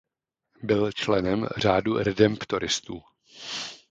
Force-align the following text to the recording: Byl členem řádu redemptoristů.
Byl 0.63 0.91
členem 0.91 1.47
řádu 1.57 1.97
redemptoristů. 1.97 3.01